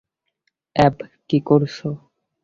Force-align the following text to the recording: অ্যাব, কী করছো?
অ্যাব, 0.75 0.95
কী 1.29 1.37
করছো? 1.47 1.87